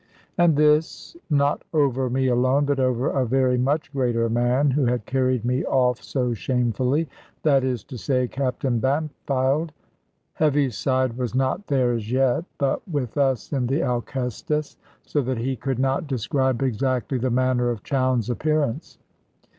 [0.35, 5.05] And this, not over me alone, but over a very much greater man, who had
[5.05, 7.07] carried me off so shamefully
[7.43, 9.69] that is to say, Captain Bampfylde.
[10.33, 15.55] Heaviside was not there as yet, but with us in the Alcestis, so that he
[15.55, 18.97] could not describe exactly the manner of Chowne's appearance.